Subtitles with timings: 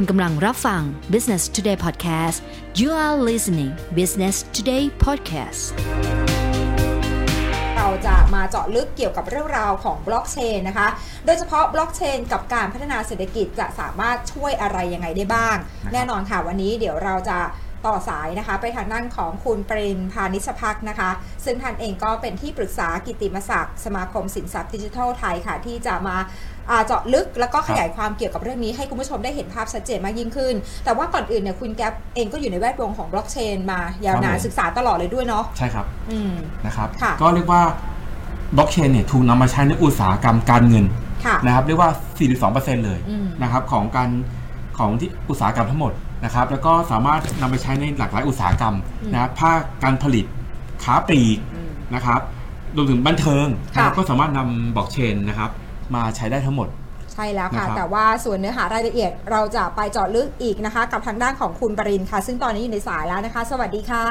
[0.00, 2.38] คุณกำลังรับฟัง Business Today Podcast
[2.80, 5.60] you are listening Business Today Podcast
[7.76, 10.88] เราจะมาเจาะลึกเกี่ยวกับเรื่องราวของบล็อกเชนนะคะ
[11.26, 15.56] โดยเฉพาะบล็อกเชนกับการพัฒนาเศรษฐกิจจะสามารถช่วยอะไรยังไงได้บ้าง
[15.92, 17.38] แน่นอนค่ะวันนี้เดี๋ยวเราจะ
[17.86, 21.10] ต่อสายนะคะ ไปทางด้านของคุณปรินพานิชพักนะคะ
[21.44, 26.55] ซึ่งท่านเองก็เป็นที่ปรึกษากิตติมศักดิ์สมาคมสินทรัพย์ดิจิทัลไทยค่ะ ที่จะมาอ่า
[26.86, 36.32] เจาะลึกแล้วก็ขยายความเกี่ยวกับเรื่องนี้ให้คุณผู้ชมได้เห็นภาพชัดเจนมากยิ่งขึ้น แต่ว่าก่อนอื่นเนี่ยคุณแก๊ปเองก็อยู่ในแวดวงของบล็อกเชนมายาวนานครับผมศึกษาตลอดเลยด้วยเนาะใช่ครับอืม
[36.66, 37.62] นะครับค่ะก็เรียกว่า
[38.56, 40.84] บล็อกเชนเนี่ยถูกนำมาใช้ในอุตสาหกรรมการเงิน
[41.24, 41.90] ค่ะนะครับเรียกว่า
[42.38, 44.08] 42%เลยอืมนะครับของการ
[44.78, 45.92] ของที่อุตสาหกรรมทั้งหมด
[46.24, 48.74] นะครับแล้วก็สามารถนำไปใช้ในหลากหลายอุตสาหกรรม
[49.12, 50.24] นะครับภาคการผลิต
[50.84, 52.20] ค้าปลีกอืมนะครับ
[52.76, 55.50] รวมถึงบันเทิงนะครับค่ะก็สามารถนำบล็อกเชนนะครับ
[55.94, 56.68] มาใช้ได้ทั้งหมด
[57.12, 64.04] ใช่แล้วค่ะนะครับแต่ว่าส่วนเนื้อหารายละเอียดเราจะไปเจาะลึกอีกนะคะ กับทางด้านของคุณปรินค่ะ ซึ่งตอนนี้อยู่ในสายแล้วนะคะ สวัสดีค่ะ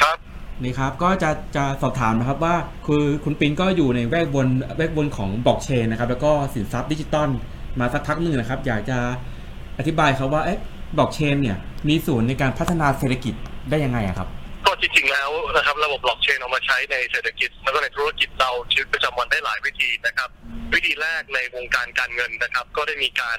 [0.00, 0.16] ครับ
[0.62, 2.54] นี่ครับก็จะจะสอบถามนะครับว่า
[2.86, 4.46] คือคุณปินก็อยู่ในแวดวง
[4.76, 7.28] แวดวงของบล็อกเชนนะครับ แล้วก็สินทรัพย์ดิจิตอล
[7.78, 8.98] มาสักพักหนึ่งนะครับ อยากจะ
[9.78, 10.60] อธิบายครับว่าเอ๊ะ
[10.96, 11.56] บล็อกเชนเนี่ย
[11.88, 13.34] มีส่วนในการพัฒนาเศรษฐกิจ
[13.70, 14.28] ได้ยังไงอะครับ
[14.86, 20.30] ก็จริงแล้วนะครับระบบบล็อกเชนเอามาใช้ในเศรษฐกิจ แล้วก็ในธุรกิจเราชีวิตประจำวันได้หลายวิธีนะครับ
[20.74, 23.38] วิธีแรกในวงการการเงินนะครับ ก็ได้มีการ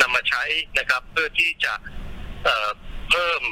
[0.00, 0.42] นำมาใช้
[0.78, 1.72] นะครับ เพื่อที่จะ
[2.44, 3.42] เเพิ่ม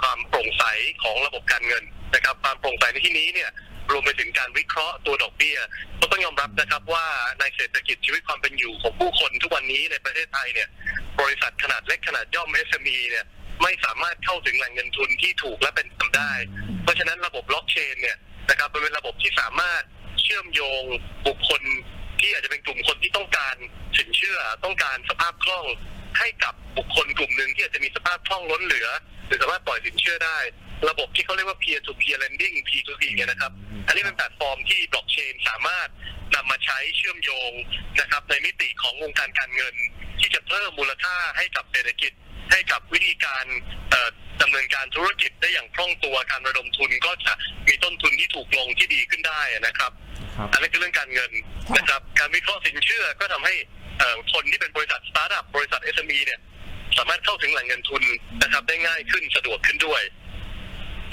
[0.00, 0.64] ความโปร่งใส
[1.02, 3.50] ของระบบการเงินนะครับ ความโปร่งใสในที่นี้เนี่ย
[3.90, 5.58] รวมไปถึงการวิเคราะห์ตัวดอกเบี้ย
[6.00, 7.06] ก็ต้องยอมรับนะครับว่า
[7.40, 10.68] ในเศรษฐกิจชีวิตความเป็นอยู่ของผู้คนทุกวันนี้ในประเทศไทยเนี่ย
[11.20, 13.26] บริษัทขนาดเล็กขนาดย่อม SME เนี่ย
[13.62, 16.32] ไม่สามารถเข้าถึงแหล่งเงินทุนที่ถูกและเป็นธรรมได้
[16.82, 18.18] เพราะฉะนั้นระบบบล็อกเชนเนี่ย
[18.50, 19.82] นะครับมันเป็นระบบที่สามารถ
[20.22, 20.82] เชื่อมโยง
[21.26, 21.62] บุคคล
[22.20, 23.56] ที่อาจจะเป็นกลุ่มคนที่ต้องการ
[23.98, 25.66] สินเชื่อต้องการสภาพคล่อง
[26.18, 28.88] ให้กับบุคคลกลุ่มหนึ่งที่อาจจะมีสภาพคล่องล้นเหลือ
[29.26, 30.38] หรือสามารถปล่อยสินเชื่อได้
[30.88, 33.52] ระบบที่เขาเรียกว่า peer to peer lending P2P เนี่ยนะครับ
[33.86, 35.88] อันนี้เป็นแพลตฟอร์มที่บล็อกเชนสามารถ
[36.34, 37.52] นำมาใช้เชื่อมโยง
[38.00, 39.74] นะครับในมิติของวงการการเงิน
[40.20, 42.12] ที่จะเพิ่มมูลค่าให้กับเศรษฐกิจ
[42.50, 43.44] ให้กับวิธีการ
[43.90, 44.10] เอ่อ
[44.42, 47.32] ดำเนินการธุรกิจได้อย่างคล่องตัวการระดมทุนก็จะ
[47.66, 49.92] มีต้นทุนที่ถูกลงที่ดีขึ้นได้นะครับ
[50.36, 51.30] ครับอันนี้คือเรื่องการเงิน
[51.68, 53.54] ค่ะนะครับ การวิเคราะห์สินเชื่อก็ทำให้
[53.98, 56.40] เอ่อคนที่เป็นบริษัทสตาร์ทอัพบริษัท SME เนี่ย
[56.98, 58.02] สามารถเข้าถึงแหล่งเงินทุน
[58.42, 60.02] นะครับ ได้ง่ายขึ้นสะดวกขึ้นด้วย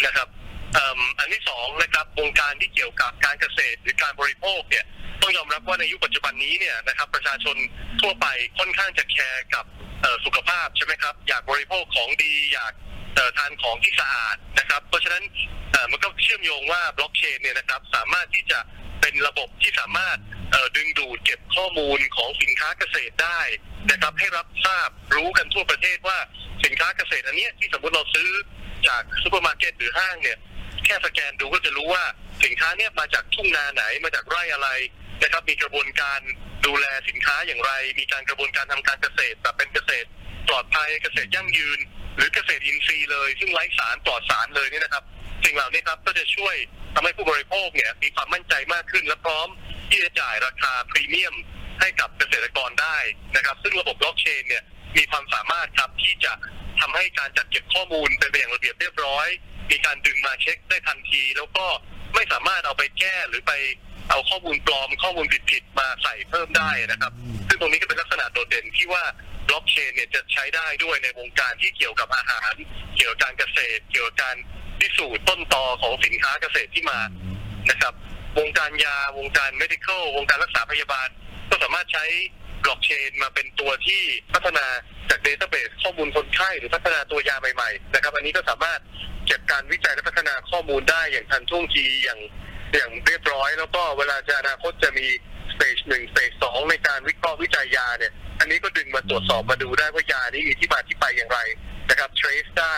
[0.05, 0.27] นะครับ
[0.73, 4.85] เอิ่มอันที่สองนะครับวงการที่เกี่ยวกับการเกษตรหรือการบริโภคเนี่ย
[5.21, 7.55] ต้องยอมรับว่าในยุคปัจจุบันนี้เนี่ยนะครับประชาชน
[8.01, 8.25] ทั่วไป
[8.59, 9.65] ค่อนข้างจะแคร์กับ
[10.25, 12.73] สุขภาพใช่ไหมครับ อยากบริโภคของดีอยาก
[13.37, 15.23] ทานของที่สะอาดนะครับ เพราะฉะนั้น
[15.91, 18.59] มันก็เชื่อมโยงว่าบล็อกเชนเนี่ยนะครับสามารถที่จะ
[19.01, 20.17] เป็นระบบที่สามารถ
[20.77, 23.39] ดึงดูดเก็บข้อมูลของสินค้าเกษตรได้
[23.91, 26.17] นะครับ ให้รับทราบรู้กันทั่วประเทศว่า
[26.65, 28.29] สินค้าเกษตรอันเนี้ยที่สมมติเราซื้อ
[28.87, 30.37] จากซูเปอร์มาร์เก็ตหรือห้างเนี่ย
[30.85, 32.03] แค่สแกนดูก็จะรู้ว่า
[32.43, 34.69] สินค้าเนี่ยมาจากทุ่งนาไหนมาจากไร่อะไร
[35.21, 36.19] นะครับมีกระบวนการ
[36.65, 40.07] ดูแลสินค้าอย่างไร มีการกระบวนการทำการเกษตรแบบเป็นเกษตร
[40.49, 41.79] ปลอดภัยเกษตรยั่งยืน
[42.15, 45.03] หรือเกษตรอินทรีย์เลย ซึ่งไร้สารปลอดสารเลยนี่นะครับ
[45.43, 46.55] สิ่งเหล่านี้ครับก็จะช่วย
[46.95, 49.47] ทำให้ผู้บริโภคเนี่ยมีความมั่นใจมากขึ้น และพร้อม
[49.89, 51.35] ที่จะจ่ายราคาพรีเมียม
[51.79, 52.97] ให้กับเกษตรกรได้
[53.35, 54.63] นะครับ ซึ่งระบบบล็อกเชนเนี่ย
[54.97, 56.31] มีความสามารถครับที่จะ
[56.79, 59.27] ทำให้การจัดเก็บข้อมูลเป็นไปอย่างระเบียบเรียบร้อย
[59.71, 61.65] มีการดึงมาเช็คได้ทันที แล้วก็
[62.15, 63.53] ไม่สามารถเอาไปแก้หรือไป
[64.11, 67.11] เอาข้อมูลปลอมข้อมูลผิดๆมาใส่เพิ่มได้นะครับ
[67.47, 69.03] ซึ่งตรงนี้ก็เป็นลักษณะโดดเด่นที่ว่า
[69.47, 72.53] บล็อกเชนเนี่ยจะใช้ได้ด้วยในวงการที่เกี่ยวกับอาหาร
[72.97, 74.35] เกี่ยวกับการเกษตร เกี่ยวกับการ
[74.79, 76.99] พิสูจน์ต้นตอของสินค้าเกษตรที่มา
[77.69, 77.93] นะครับ
[78.39, 81.07] วงการยาวงการ medical วงการรักษาพยาบาล
[81.49, 82.05] ก็สามารถใช้
[82.63, 84.01] บล็อกเชนมาเป็นตัวที่
[84.33, 84.65] พัฒนา
[85.09, 88.79] จาก database ข้อมูลคนไข้หรือพัฒนาตัวยาใหม่ๆนะครับ อันนี้ก็สามารถ
[89.27, 92.19] เก็บการวิจัยและพัฒนาข้อมูลได้อย่างทันท่วงทีอย่าง
[92.73, 95.07] อย่างเรียบร้อย แล้วก็เวลาจะอนาคตจะมี
[95.53, 101.39] stage หนึ่ง stage สองในการวิเคราะห์วิจัยยาเนี่ย อันนี้ก็ดึงมาตรวจสอบมาดูได้ว่ายานี้มีที่มาที่ไปอย่างไร
[101.89, 102.77] นะครับ trace ได้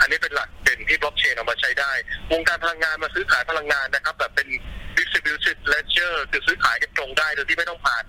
[0.00, 1.92] อันนี้เป็นหลักเด่นที่บล็อกเชนเอามาใช้ได้
[2.32, 4.48] วงการพลังงานมาซื้อขายพลังงานนะครับ แบบเป็น
[4.98, 8.04] distributed ledger คือซื้อขายกันตรงได้โดยที่ไม่ต้องผ่าน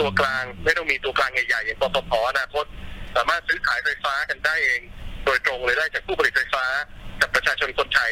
[0.00, 2.64] ตัวกลางไม่ต้องมีตัวกลางใหญ่ๆอย่างปตทอนาคต
[3.16, 4.80] สามารถซื้อขายไฟฟ้ากันได้เอง
[5.24, 6.64] โดยตรงเลยได้จากผู้ผลิตไฟฟ้า
[7.20, 8.10] กับประชาชนคนไทย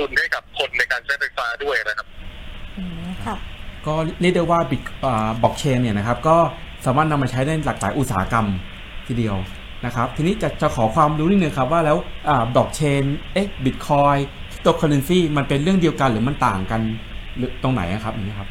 [0.00, 2.06] ทุนให้กับคนในการใช้ไฟฟ้าด้วยนะครับ
[2.78, 3.36] อืมค่ะ
[3.86, 4.82] ก็เรียกได้ว่าบิต
[5.42, 6.36] บล็อกเชนเนี่ยนะครับ ก็
[6.86, 8.46] สามารถนำมาใช้ได้หลากหลายอุตสาหกรรม
[9.06, 9.36] ทีเดียว
[9.86, 11.96] นะครับ ทีนี้จะจะขอความรู้นิดนึงครับว่าแล้ว
[12.54, 13.02] บล็อกเชน
[13.34, 14.16] เอ๊ะบิตคอยน์
[14.64, 16.80] ตัว currency มันเป็นเรื่องเดียวกันหรือมันต่างกัน
[17.36, 18.48] หรือตรงไหนอะครับอย่างนี้ครับ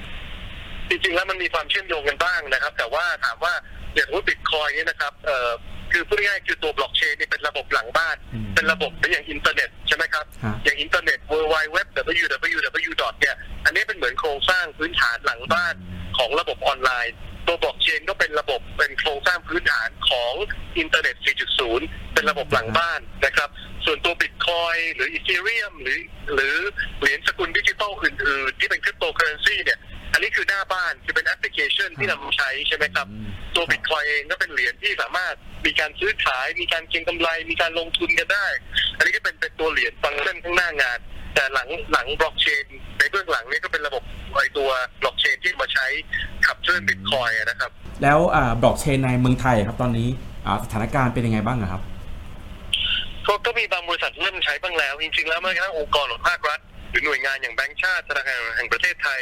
[0.90, 3.54] จริงๆแล้วมันมีความเชื่อมโยงกันบ้างนะครับ แต่ว่าถามว่า
[3.96, 5.50] อย่างว่าบิตคอยน์นี่นะครับเอ่อ
[5.92, 11.80] คือคือพูดง่ายๆคือตัวบล็อกเชนเนี่ยเป็นระบบหลังบ้าน อืมเป็นระบบเป็นอย่างอินเทอร์เน็ตใช่ไหมครับ ฮะ อย่างอินเทอร์เน็ต w w w
[12.52, 15.76] www เนี่ยอันนี้เป็นเหมือนโครงสร้างพื้นฐานหลังบ้าน
[16.18, 17.16] ของระบบออนไลน์
[17.48, 20.34] ตัวบล็อกเชนก็เป็นระบบเป็นโครงสร้างพื้นฐานของ
[20.78, 21.16] อินเทอร์เน็ต
[21.66, 23.50] 4.0 เป็นระบบหลังบ้านนะครับ
[23.86, 26.00] ส่วนตัวบิตคอยน์หรืออีเธอเรียมหรือ
[26.34, 26.56] หรือ
[27.00, 29.80] เหรียญสกุลดิจิทัลอื่นๆ ที่เป็นคริปโตเคอร์เรนซีเนี่ย
[30.14, 33.19] อันนี้คือหน้าบ้านคือเป็นแอปพลิเคชันที่เราใช้ใช่ไหมครับตัวบิต
[33.90, 38.48] คอยน์เองก็เป็นเหรียญที่สามารถมีการซื้อขาย มีการเก็งกำไร มีการลงทุนกันได้
[38.98, 41.00] อันนี้ก็เป็นเป็นตัวเหรียญฟังก์ชันข้างหน้างาน
[41.36, 42.66] แต่หลังหลังบล็อกเชน
[42.98, 44.04] ในเบื้องหลังนี่ก็เป็นระบบ
[44.36, 44.70] ไอ้ตัว
[45.02, 45.86] บล็อกเชนที่มาใช้
[46.46, 47.72] ขับเคลื่อนบิตคอยน์นะครับ
[48.04, 50.08] แล้วอ่าบล็อกเชนในเมืองไทยครับตอนนี้
[50.46, 51.82] อ่าสถานการณ์เป็นยังไงบ้างอะครับ
[53.28, 56.60] ก็ก็มีบางบริษัทเริ่มใช้บ้างแล้ว จริงๆแล้วแม้กระทั่งองค์กรของภาครัฐ
[56.90, 59.22] หรือหน่วยงานอย่างแบงก์ชาติธนาคารแห่งประเทศไทย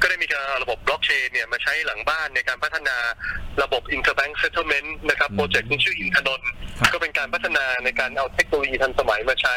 [0.00, 2.96] ก็ได้มีการเอาระบบบล็อกเชนเนี่ยมาใช้หลังบ้านในการพัฒนา
[3.62, 9.56] ระบบ interbank settlement นะครับอืมโปรเจกต์ที่ชื่ออินทนนท์ครับก็เป็นการพัฒนาในการเอาเทคโนโลยีทันสมัยมาใช้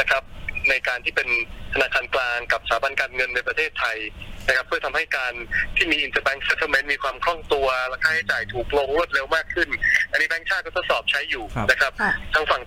[0.00, 0.22] นะครับ
[0.70, 1.28] ในการที่เป็น
[1.74, 3.98] ธนาคารกลางกับสถาบันการเงินในประเทศไทย
[4.46, 5.32] นะครับเพื่อทำให้การ
[5.76, 9.68] ที่มี interbank settlement มีความคล่องตัวและค่าใช้จ่ายถูกลงรวดเร็วมากขึ้น
[10.10, 12.62] อันนี้แบงก์ชาติก็ทดสอบใช้อยู่ครับนะครับค่ะทางฝั่ง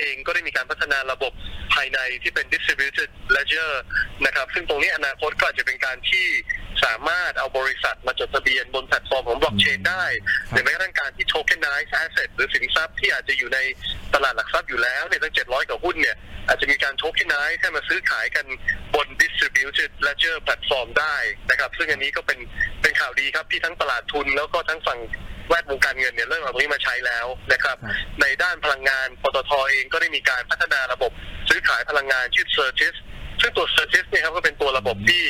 [0.00, 1.32] เองก็ได้มีการพัฒนาระบบ
[1.74, 3.72] ภายในที่เป็น distributed ledger
[4.26, 6.26] นะครับ ซึ่งตรงนี้อนาคตก็อาจจะเป็นการที่
[6.84, 10.04] สามารถเอาบริษัทมาจดทะเบียนบนแพลตฟอร์มของบล็อกเชนได้
[10.50, 13.58] ครับหรือแม้กระทั่งการที่ tokenize asset หรือสินทรัพย์ที่อาจจะอยู่ใน
[14.14, 16.16] ตลาดหลักทรัพย์อยู่แล้วเนี่ยตั้ง 700 กว่าหุ้นเนี่ย
[16.48, 18.46] อาจจะมีการ tokenize ให้มาซื้อขายกัน
[18.94, 21.16] บน distributed ledger platform ได้
[21.50, 22.38] นะครับ ซึ่งอันนี้ก็เป็น
[22.82, 24.98] เป็นข่าวดีครับที่ทั้งตลาดทุนแล้วก็ทั้งฝั่ง
[25.50, 27.78] แวดวงการเงินเนี่ยเริ่มเอาตรงนี้มาใช้แล้วนะครับครับ
[28.20, 31.12] ในด้านพลังงานปตทเองก็ได้มีการพัฒนาระบบ
[31.48, 32.94] ซื้อขายพลังงานชื่อ Certis
[33.40, 35.24] ซึ่งตัว Certis เนี่ยครับก็เป็นตัวระบบที่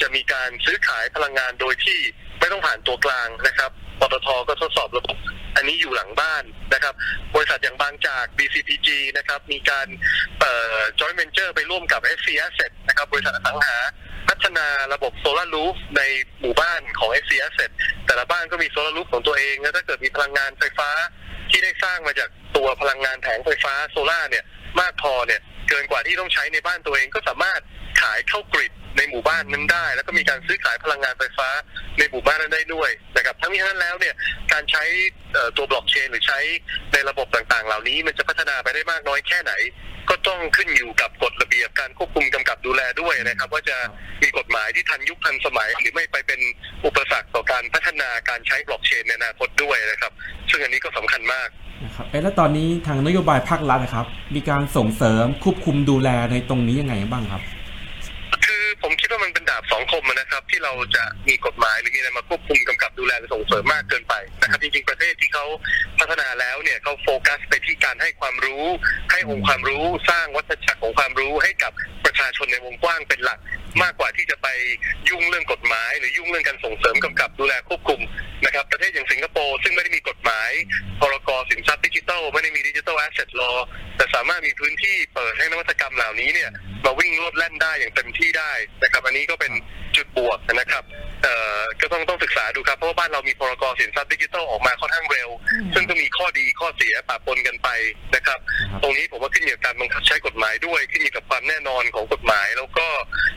[0.00, 2.00] จะมีการซื้อขายพลังงานโดยที่
[2.40, 5.16] ไม่ต้องผ่านตัวกลางนะครับปตทก็ทดสอบระบบ
[5.56, 6.44] อันนี้อยู่หลังบ้าน
[6.74, 6.94] นะครับ
[7.34, 9.86] บริษัทอย่างบางจาก BCPG นะครับ มีการ
[10.40, 13.76] เอ่อ joint venture ไปร่วมกับ SC Asset นะครับ บริษัทอสังหา
[14.28, 16.02] พัฒนาระบบโซลารูฟใน
[16.40, 17.70] หมู่บ้านของ SC Asset
[18.06, 20.90] แต่ละบ้านก็มีโซลารูฟของตัวเอง แล้วถ้าเกิดมีพลังงานไฟฟ้า
[21.50, 24.44] ที่ได้สร้างมาจากตัวพลังงานแผงไฟฟ้าโซล่าร์เนี่ย
[24.80, 27.60] มากพอเนี่ยเกินกว่าที่ต้องใช้ในบ้านตัวเองก็สามารถ
[28.02, 31.48] ขายเข้ากริด ในหมู่บ้านนั้นได้ แล้วก็มีการซื้อขายพลังงานไฟฟ้า
[31.98, 34.14] ในหมู่บ้านนั้นได้ด้วยนะครับทั้งนี้ทั้งนั้นแล้วเนี่ย
[34.52, 34.82] การใช้
[35.56, 36.38] ตัวบล็อกเชนหรือใช้
[36.92, 39.52] ในระบบต่างๆ เหล่านี้มันจะพัฒนาไปได้มากน้อยแค่ไหน
[40.10, 43.76] ก็ต้องขึ้นอยู่กับกฎระเบียบการควบคุมกำกับดูแลด้วยนะครับ ว่าจะ
[44.22, 46.40] มีกฎหมายที่ทันยุคทันสมัย หรือไม่ไปเป็น
[46.84, 50.12] อุปสรรคต่อการพัฒนาการใช้บล็อกเชนในอนาคตด้วยนะครับ
[50.50, 51.48] ซึ่งอันนี้ก็สำคัญมาก
[51.84, 57.42] นะครับเอแล้วตอนนี้ทางนโยบายภาครัฐนะครับ มีการส่งเสริมควบคุมดูแลในตรงนี้ยังไงบ้างครับ
[59.24, 65.44] มคิดว่ามันเป็นดาบ สองคมนะครับ ที่เราจะมีกฎหมายหรือมีอะไรมาควบคุมกำกับดูแลหรือส่งเสริมมากเกินไปนะครับจริงๆประเทศที่เขา
[65.98, 68.64] พัฒนาแล้วเนี่ยเขาโฟกัสไปที่การให้ความรู้
[69.12, 71.72] ให้องค์ความรู้สร้างวัฏจักรของความรู้ให้กับ
[72.04, 73.38] ประชาชนในวงกว้างเป็นหลัก
[73.82, 74.48] มากกว่าที่จะไป
[75.08, 78.00] ยุ่งเรื่องกฎหมาย หรือยุ่งเรื่องการส่งเสริมกำกับดูแลควบคุม
[78.44, 80.50] นะครับประเทศอย่างสิงคโปร์ซึ่งไม่ได้มีกฎหมาย
[81.00, 83.50] พรกสินทรัพย์ดิจิทัลไม่ได้มี digital asset law
[83.96, 86.50] แต่สามารถมีพื้นที่เปิดให้นวัตกรรมเหล่านี้เนี่ย
[86.84, 88.52] มาวิ่งโลดแล่นได้อย่างเต็มที่ได้
[88.82, 89.52] นะครับอันนี้ก็เป็น
[89.96, 90.84] จุดบวกนะครับ
[91.22, 97.68] เอ่อก็ต้องต้องศึกษาดูครับ เพราะว่าบ้านเรามีพรกสินทรัพย์ดิจิทัลออกมาค่อนข้างเร็วอืมซึ่งก็มีข้อดีข้อเสียปะปนกันไป
[98.14, 98.38] นะครับ
[98.70, 102.86] ครับ ตรงนี้ผมว่าขึ้นอยู่กับการบังคับใช้กฎหมายด้วยขึ้นอยู่กับความแน่นอนของกฎหมาย แล้วก็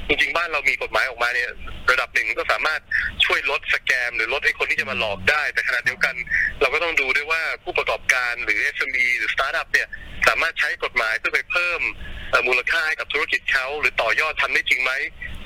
[0.08, 1.50] จริงๆบ้านเรามีกฎหมายออกมาเนี่ย
[1.92, 2.82] ระดับหนึ่งก็สามารถ
[3.25, 6.15] ช่วยลด scam หรือลดไอ้คนที่จะมาหลอกได้ แต่ขณะเดียวกัน
[6.62, 9.88] เราก็ต้องดูด้วยว่าผู้ประกอบการหรือ SME หรือสตาร์ทอัพเนี่ย
[10.27, 11.82] สามารถใช้กฎหมายเพื่อไปเพิ่ม
[12.30, 14.92] เอ่อมูลค่าให้กับธุรกิจเขาหรือต่อยอดทำได้จริงไหม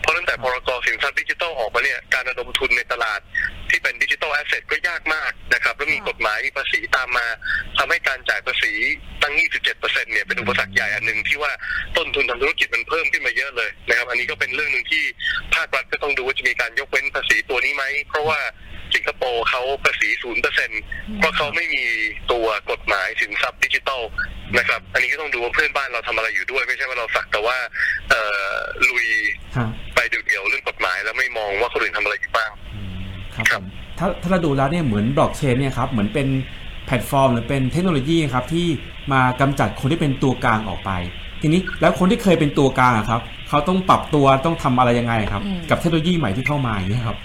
[0.01, 3.19] เพราะตั้งแต่พรกสินทรัพย์ดิจิทัลออกมาเนี่ยการระดมทุนในตลาด
[3.69, 7.27] ที่เป็น digital asset ก็ยากมากนะครับแล้วมีกฎหมายมีภาษีตามมา
[7.77, 8.73] ทำให้การจ่ายภาษี
[9.21, 9.33] ตั้ง
[9.73, 11.51] 27%เนี่ยเป็นอุปสรรคใหญ่อันหนึ่งที่ว่า
[11.97, 15.03] ต้นทุนทางธุรกิจมันเพิ่มขึ้นมาเยอะเลยนะครับ อันนี้ก็เป็นเรื่องหนึ่งที่
[15.55, 18.39] ภาครัฐก็ต้องดูว่าจะมีการยกเว้นภาษีตัวนี้ไหมเพราะว่า
[18.95, 20.81] สิงคโปร์เขาภาษี0%เปอร์เซ็นต์
[21.19, 21.85] เพราะเขาไม่มี
[22.31, 24.01] ตัวกฎหมายสินทรัพย์ดิจิทัล
[24.57, 27.57] นะครับ อันนี้ก็ต้องดูว่าเพื่อนบ้านเราทำอะไรอยู่ด้วย ไม่ใช่ว่าเราสักแต่ว่า
[33.41, 33.67] ครับครับผม
[33.99, 36.27] ถ้าถ้าเราดูแล้วเนี่ยเหมือนบล็อกเชนเนี่ยครับเหมือนเป็น
[36.85, 38.67] แพลตฟอร์ม หรือเป็นเทคโนโลยีครับที่
[39.11, 40.91] มากำจัดคนที่เป็นตัวกลางออกไป
[41.41, 47.17] ทีนี้แล้วคนที่เคยเป็นตัวกลางอะครับเขาต้องปรับตัวต้องทำอะไรยังไงครับอืมกับเทคโนโลยีใหม่ที่เข้ามาอย่างนี้ยครับ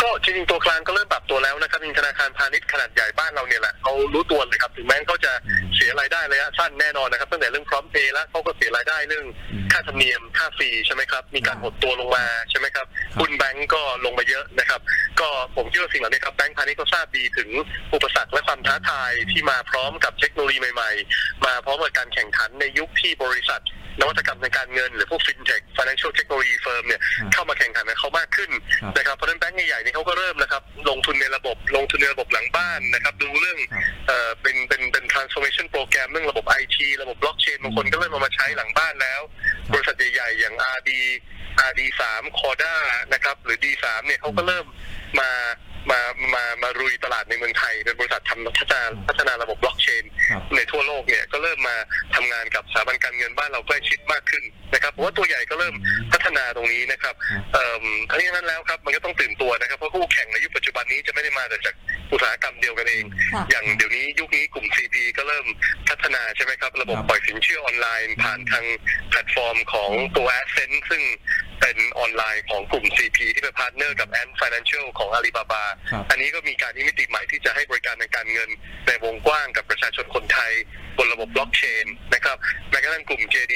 [0.00, 0.73] ก็จริงๆตัวกลางก็เริ่ม
[1.14, 14.80] ปรับตัวแล้วนะครับจริงๆธนาคารพาณิชย์ขนาดใหญ่บ้านเราเนี่ยแหละเขารู้ตัวเลยครับถึงแม้เขาจะอืมเสียรายได้ระยะสั้นแน่นอนนะครับตั้งแต่เรื่องพร้อมเพย์แล้วเขาก็เสียรายได้เรื่องอืมค่าธรรมเนียมค่าฟรีใช่ไหมครับมีการหดตัวลงมาใช่ไหมครับครับหุ้นแบงก์ก็ลงมาเยอะนะครับ
[15.20, 17.48] ก็ผมคิดว่าสิ่งเหล่านี้ครับแบงก์พาณิชย์ก็ทราบดีถึง
[17.94, 23.62] อุปสรรคและความท้าาทายที่มาพร้อมกับเทคโนโลยีใหม่ ๆ มาพร้อมกับการแข่งขันในยุคที่บริษัท
[24.00, 28.50] นวัตกรรมทางการเงินหรือพวกฟินเทค financial technology firm เนี่ยครับเข้ามาแข่งขันกับเขามากขึ้น
[28.82, 40.90] ครับนะครับเพราะฉะนั้นแบงก์ใหญ่ๆนี่เขาก็เริ่มนะครับลงทุนในระบบ ลงทุนในระบบหลังบ้านนะครับดูเรื่องครับเอ่อเป็นเป็นเป็น transformation โปรแกรมเรื่องระบบ IT ระบบ blockchain บางคนก็เริ่มเอามาใช้หลังบ้านแล้วครับบริษัทใหญ่ๆ อย่าง RD
[41.70, 42.02] RD3
[42.38, 42.74] Corda
[43.12, 44.66] นะครับหรือ D3 เนี่ยเขาก็เริ่ม
[45.20, 45.30] มา
[45.90, 46.00] มา
[46.34, 51.76] มามารุยตลาดในเมืองไทย เป็นบริษัททำพัฒนาพัฒนาระบบบล็อกเชนครับในทั่วโลกเนี่ยก็เริ่มมา
[52.14, 54.44] ทำงานกับสถาบันการเงินบ้านเราใกล้ชิดมากขึ้น
[54.74, 55.74] นะครับเพราะว่าตัวใหญ่ก็เริ่ม
[56.12, 59.43] พัฒนาตรงนี้นะครับครับเอ่อทั้งนี้ทั้งนั้นแล้วครับมันก็ต้องตื่นตัว
[61.46, 61.74] นนี้จะไม่ได้มาแต่จาก
[62.12, 65.46] อุตสาหกรรมเดียวกันเองค่ะอย่างเดี๋ยวนี้ยุคนี้กลุ่ม CP ก็เริ่ม
[65.88, 68.64] พัฒนาใช่ไหมครับ ระบบครับปล่อยสินเชื่อออนไลน์ ผ่านทาง
[69.10, 71.02] แพลตฟอร์มของตัว Ascend ซึ่ง
[71.60, 78.50] เป็นออนไลน์ของกลุ่ม CP ที่เป็นพาร์ทเนอร์กับ Ant Financial ของ Alibaba ครับอันนี้ก็มีการที่มิติใหม่ที่จะให้บริการทางการเงิน
[78.86, 80.52] ในวงกว้างกับประชาชนคนไทย
[80.96, 82.36] บนระบบบล็อกเชนนะครับ
[82.70, 83.54] แม้กระทั่งกลุ่ม JD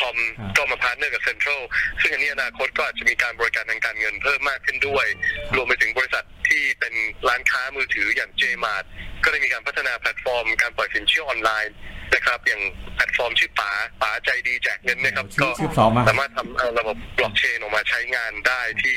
[0.00, 1.60] .com ครับก็มาพาร์ทเนอร์กับ Central
[2.00, 6.24] ซึ่งอันนี้อนาคตก็อาจจะมีการบริการทางการเงินเพิ่มมากขึ้นด้วยครับรวมไปถึงบริษัท
[6.56, 6.94] ที่เป็น
[7.28, 8.84] ร้านค้ามือถืออย่าง JMart
[9.22, 11.74] ก็ได้มีการพัฒนาแพลตฟอร์ม การปล่อยสินเชื่อออนไลน์
[12.14, 12.62] นะครับ อย่าง
[12.94, 13.70] แพลตฟอร์มชื่อป๋า
[14.02, 18.96] ป๋าใจดีแจกเงินนะครับชื่ก็อชื่อสองมาสามารถทำเอาระบบบล็อกเชนออกมาใช้งานได้ที่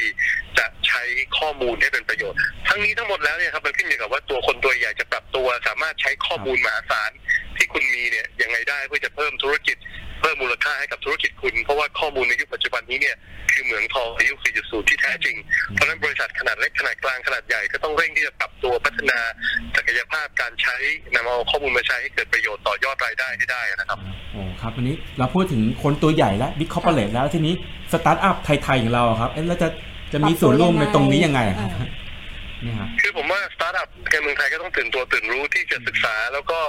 [0.58, 1.04] จะใช้
[1.39, 2.38] ข้อมูลให้เป็นประโยชน์
[2.68, 7.12] ทั้งนี้ทั้งหมดแล้วเนี่ยครับมันขึ้นอยู่กับว่าตัวคนตัวใหญ่จะปรับตัว สามารถใช้ข้อมูลมหาศาล
[7.58, 9.59] ที่คุณมีเนี่ยยังไงได้เพื่อจะเพิ่มธุรกิจเพิ่มมูล
[10.70, 13.16] ค่าให้กับธุรกิจคุณ เพราะว่าข้อมูลในยุคปัจจุบันนี้เนี่ย
[13.52, 15.36] คือเหมืองทองในยุค4.0 ที่แท้จริง
[15.74, 19.20] เพราะฉะนั้นบริษัทขนาดเล็กขนาดกลางขนาดใหญ่ก็ต้องเร่งที่จะปรับตัวพัฒนา
[19.76, 20.76] ศักยภาพการใช้
[21.16, 24.00] นำเอาข้อมูลมาใช้ให้เกิดประโยชน์ต่อยอดรายได้ให้ได้นะครับ
[24.32, 27.54] โอ้ครับวันนี้เราพูดถึงคนตัวใหญ่แล้ว big corporate แล้วทีนี้
[27.92, 29.68] สตาร์ทอัพไทยๆของเราครับเอ๊ะแล้วจะ
[30.14, 31.90] จะมีส่วนร่วมในตรงนี้ยังไงครับอ่า
[32.66, 36.60] นี่ครับคือผมว่าสตาร์ทอัพในเมืองไทยก็ต้องตื่นตัวตื่นรู้ที่จะศึกษาแล้วก็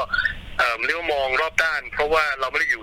[0.58, 2.82] เอิ่มเรียกว่ามองรอบด้าน เพราะว่าเราไม่ได้อยู่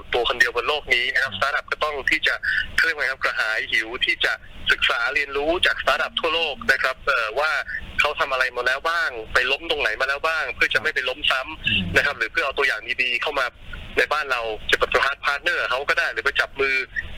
[1.28, 2.36] นะครับสตาร์ทอัพก็ต้องที่จะ
[2.78, 4.34] เคลื่อนไหวครับกระหายหิวที่จะ
[4.72, 6.96] ศึกษาเรียนรู้จากสตาร์ทอัพทั่วโลกนะครับ
[7.40, 7.52] ว่า
[8.00, 13.46] เขาทำอะไรมาแล้วบ้าง ไปล้มตรงไหนมาแล้วบ้าง เพื่อจะไม่ไปล้มซ้ำนะครับ หรือเพื่อเอาตัวอย่างดีๆเข้ามา
[13.98, 14.42] ในบ้านเรา
[14.72, 14.90] จะเป็น
[15.26, 16.76] พาร์ทเนอร์เขาก็ได้หรือไปจับมือ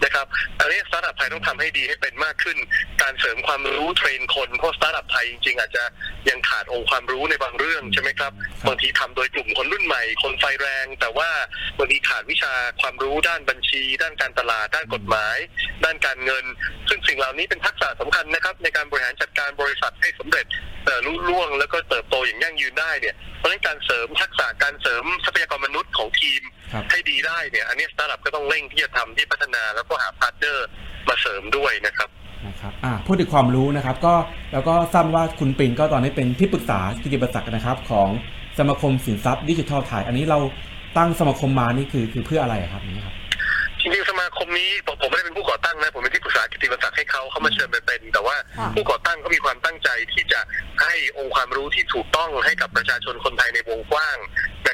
[0.09, 0.27] นะครับ
[0.59, 2.57] อันนี้สตาร์ทอัพไทยต้องทำให้ดีให้เป็นมากขึ้น
[3.01, 5.83] การเสริมความรู้ train คนเพราะสตาร์ทอัพไทยจริงๆอาจจะ
[6.29, 11.29] ยังขาดองค์ความรู้ในบางเรื่องใช่ไหมครับครับบางทีทำโดยกลุ่มคนรุ่นใหม่ คนไฟแรง แต่ว่า
[11.77, 15.37] บางทีขาดวิชาความรู้ด้านบัญชี ด้านการตลาด ด้านกฎหมาย
[15.85, 16.45] ด้านการเงิน
[16.89, 20.45] ซึ่งสิ่งเหล่านี้เป็นทักษะสำคัญนะครับ ในการบริหารจัดการบริษัทให้สำเร็จ
[20.85, 26.41] เอ่อลุล่วง แล้วก็เติบโตอย่างยั่งยืนได้เนี่ยเพราะฉะนั้นการเสริมทักษะการเสริมทรัพยากรมนุษย์ของทีม
[26.73, 30.67] ครับให้ดีได้เนี่ยอันนี้สตาร์ทอัพก็ต้องเร่งที่จะทำที่พัฒนาแล้วก็หา partner
[31.07, 32.09] มาเสริมด้วยนะครับ
[32.47, 34.13] นะครับอ่าพูดถึงความรู้นะครับ ก็
[34.53, 38.09] แล้วก็ทราบว่าคุณปิงก็ตอนนี้เป็นที่ปรึกษากิตติมศักดิ์นะครับ ของ
[38.59, 40.39] สมาคมสินทรัพย์ดิจิทัลไทยอันนี้เรา
[40.97, 43.15] ตั้งสมาคมมานี่คือคือเพื่ออะไรครับอันนี้ครับ
[43.81, 50.39] จริงๆสมาคมนี้ผมผมไม่ได้เป็นผู้ก่อตั้งนะ ผมเป็นที่ปรึกษากิตติมศักดิ์ให้เขาเขามาเชิญไปเป็น แต่ว่าค่ะผู้ก่อตั้งเขามีความตั้งใจที่จะ
[50.81, 54.17] ให้องค์ความรู้ที่ถูกต้องให้กับประชาชนคนไทยในวงกว้าง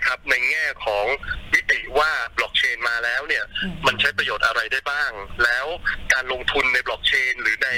[0.05, 1.05] นะครับ ในแง่ของ
[1.53, 5.11] มิติว่าบล็อกเชนมาแล้วเนี่ยอืมมันใช้ประโยชน์อะไรได้บ้าง
[5.43, 5.65] แล้ว
[6.13, 7.69] การลงทุนในบล็อกเชน หรือใน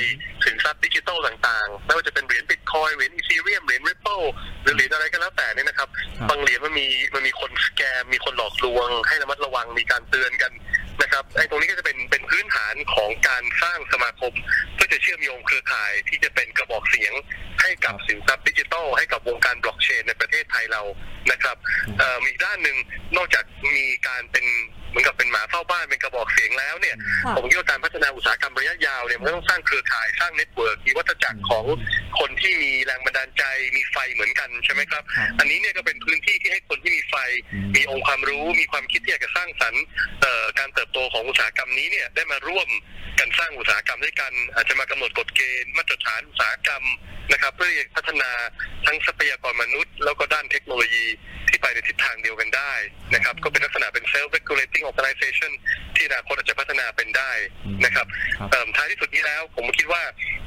[0.46, 4.22] สินทรัพย์ดิจิทัลต่างๆไม่ว่าจะเป็นเหรียญบิตคอยน์เหรียญอีเธเรียมเหรียญริปเปิล
[4.63, 10.51] หรือเหรียญอะไรก็แล้วแต่เนี่ยนะครับครับบางเหรียญมันมีมันมีคน scam มีคนหลอกลวง ให้ระมัดระวังมีการเตือนกัน
[11.01, 14.34] นะครับไอ้ตรงนี้ก็จะเป็นเป็นพื้นฐานของการสร้างสมาคม
[14.75, 17.13] เพื่อจะเชื่อมโยงเครือข่ายที่จะเป็นกระบอกเสียง
[17.62, 19.55] ให้กับสินทรัพย์ดิจิทัลให้กับวงการ
[20.57, 20.83] ทศไทยเรา
[21.31, 21.57] นะครับ
[21.99, 22.77] เอ่อมีอีกด้านหนึ่ง
[23.17, 24.45] นอกจากมีการเป็น
[24.89, 26.95] เหมือนกับเป็นหมาเฝ้าบ้านเป็นกระบอกเสียงแล้วเนี่ย
[27.25, 31.65] ค่ะผมคิดว่าการพัฒนาอุตสาหกรรมระยะยาวเนี่ยมันก็ต้องสร้างเครือข่ายสร้าง network มีวัฏจักรของ
[32.19, 33.43] คนที่มีแรงบันดาลใจ
[33.75, 37.15] มีไฟเหมือนกันใช่ไหมครับครับอันนี้เนี่ยก็เป็นพื้นที่ที่ให้คนที่มีไฟ
[37.53, 39.83] อืมมีองค์ความรู้ มีความคิดที่อยากจะสร้างสรรค์
[40.21, 42.69] เอ่อการเติบโตของอุตสาหกรรมนี้เนี่ยได้มาร่วม
[43.19, 46.83] กันสร้างอุตสาหกรรมด้วยกัน อาจจะมากำหนดกฎเกณฑ์มาตรฐานอุตสาหกรรม
[47.31, 48.29] นะครับ เพื่อที่จะพัฒนา
[48.86, 51.05] ทั้งทรัพยากรมนุษย์ แล้วก็ด้านเทคโนโลยี
[51.50, 52.74] ที่ไปในทิศทางเดียวกันได้
[53.13, 55.51] นะครับ ก็เป็นลักษณะเป็น self regulating organization
[55.96, 57.31] ที่อนาคตอาจจะพัฒนาเป็นได้
[57.86, 58.07] นะครับ
[58.39, 60.47] ครับเอิ่มท้ายที่สุดนี้แล้วผมคิดว่าเอิ่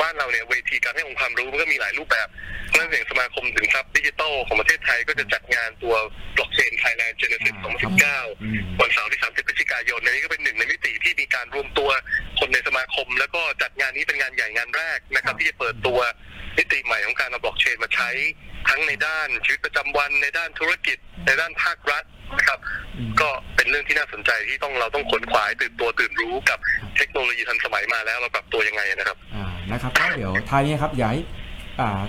[0.00, 2.28] บ้านเราเนี่ยเวทีการให้องค์ความรู้มันก็มีหลายรูปแบบ
[2.72, 5.94] เรื่องอย่างสมาคมสินทรัพย์ดิจิทัลของประเทศไทยก็จะจัดงานตัว
[6.36, 11.90] blockchain Thailand Genesis 2019อืมวันเสาร์ที่ 30พฤศจิกายนอันนี้ก็เป็นหนึ่งในมิติที่มีการรวมตัว
[12.38, 15.98] คนในสมาคม แล้วก็จัดงานนี้เป็นงานใหญ่งานแรกนะครับ ที่จะเปิดตัว
[16.56, 18.10] มิติใหม่ของการเอาบล็อกเชนมาใช้
[18.68, 22.04] ทั้งในด้านชีวิตประจำวันในด้านธุรกิจ ในด้านภาครัฐ
[22.38, 22.58] นะครับ
[22.96, 26.58] อืมก็เป็นเรื่องที่น่าสนใจที่ต้องเราต้องขนขวายตื่นตัวตื่นรู้กับ
[26.96, 31.22] เทคโนโลยีทันสมัยมาแล้วเราปรับตัวยังไงนะครับอ่า นะครับก็เดี๋ยวท้ายนี้ครับอยากให้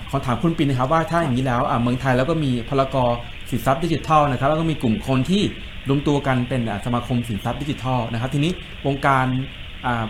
[0.10, 3.10] ขอถามคุณปินนะครับว่าถ้าอย่างนี้แล้วเมืองไทยแล้วก็มีพลกร
[3.50, 5.44] สินทรัพย์ดิจิทัลนะครับแล้วก็มีกลุ่มคนที่
[5.90, 8.52] รวมตัวกันเป็นสมาคมสินทรัพย์ดิจิทัลนะครับ ทีนี้
[8.86, 9.26] วงการ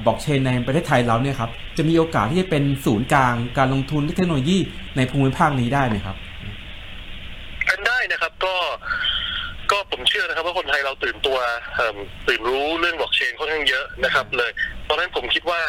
[0.06, 4.58] บล็อกเชนในประเทศไทยเราเนี่ยครับจะมีโอกาสที่จะเป็นศูนย์กลางการลงทุนเทคโนโลยี
[4.98, 6.16] ในภูมิภาคนี้ได้ไหมครับ
[7.66, 8.56] เป็นได้นะครับก็
[9.72, 11.38] ก็ผมเชื่อนะครับว่าคนไทยเราตื่นตัว
[12.28, 14.52] ตื่นรู้เรื่องบล็อกเชนค่อนข้างเยอะนะครับเลย
[14.86, 15.62] เพราะฉะนั้นผมคิดว่า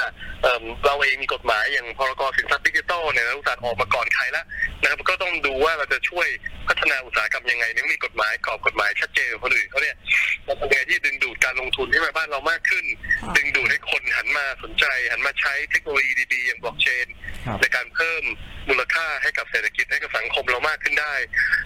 [0.43, 4.45] เอิ่มเราเองมีกฎหมายอย่างพรกสินทรัพย์ดิจิทัลเนี่ยอุตสาหออกมาก่อนใครแล้ว
[4.81, 6.29] นะครับก็ต้องดูว่าเราจะช่วย
[6.69, 9.97] พัฒนาอุตสาหกรรมยังไงเนี่ยมีกฎหมายกรอบกฎหมายชัดเจนกว่าคนอื่นเขาเนี่ย
[10.45, 12.85] เราทำยังไงที่ดึงดูดการลงทุนให้มาบ้านเรามากขึ้น
[13.23, 17.07] ค่ะดึงดูดให้คนหันมาสนใจ หันมาใช้เทคโนโลยีดีๆ อย่างบล็อกเชน
[17.47, 18.25] ครับในการเพิ่ม
[18.69, 21.15] มูลค่าให้กับเศรษฐกิจให้กับสังคมเรามากขึ้นได้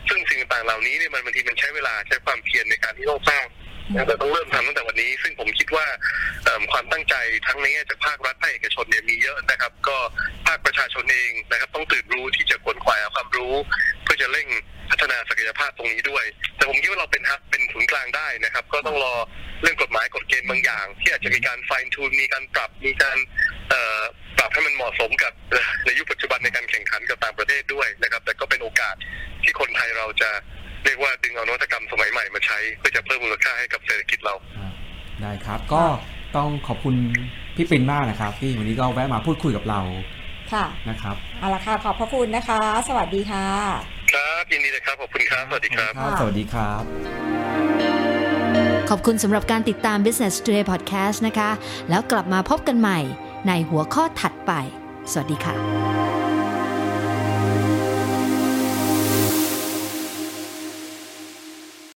[0.09, 3.45] ซึ่งสิ่งต่างๆเหล่านี้เนี่ยมันบางทีมันใช้เวลาใช้ความเพียรในการที่ต้องสร้าง
[3.95, 5.87] แต่ต้องเริ่มทำตั้งแต่วันนี้ ซึ่งผมคิดว่า
[6.73, 7.14] ความตั้งใจ
[7.47, 9.97] ทั้งในแง่จากภาครัฐภาคเอกชนเนี่ยมีเยอะนะครับ ก็
[10.47, 13.54] ภาคประชาชนเองนะครับต้องตื่นรู้ที่จะขวนขวายหาความรู้
[14.02, 14.49] เพื่อจะเร่ง
[14.90, 16.25] พัฒนาศักยภาพตรงนี้ด้วย
[16.57, 19.14] แต่ผมคิดว่าเราเป็นฮับเป็นศูนย์กลางได้นะครับ ก็ต้องรอ
[19.62, 23.18] เรื่องกฎหมายกฎเกณฑ์บางอย่าง ที่อาจจะมีการไฟน์ทูนมีการปรับมีการ
[24.38, 25.33] ปรับให้มันเหมาะสมกับ
[25.85, 28.95] ในยุคปัจจุบันในการแข่งขันกับต่างประเทศด้วยนะครับ แต่ก็เป็นโอกาส
[29.42, 30.30] ที่คนไทยเราจะ
[30.88, 34.35] เรียกว่าดึงเอานวัตกรรมสมัยใหม่มาใช้เพื่อจะเพิ่มมูลค่าให้กับเศรษฐกิจเรา
[35.23, 35.83] ได้ครับ ก็
[36.37, 36.95] ต้องขอบคุณ
[37.57, 39.80] พี่ปินมากนะครับ ที่วันนี้ก็แวะมาพูดคุยกับเรา
[40.52, 43.47] ค่ะนะครับเอาละค่ะขอบพระคุณนะคะ สวัสดีค่ะ
[44.12, 46.83] ครับยินดีเลยครับขอบคุณครับสวัสดีครับสวัสดีครับ
[48.90, 51.50] ขอบคุณสำหรับการติดตาม Business Today Podcast นะคะ
[51.88, 52.99] แล้วกลับมาพบกันใหม่
[53.49, 54.52] ในหัวข้อถัดไป
[55.12, 55.54] สวัสดีค่ะ